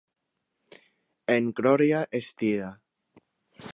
[1.35, 2.71] En glòria estiga.